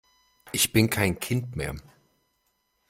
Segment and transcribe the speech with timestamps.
[0.51, 1.75] Ich bin kein Kind mehr!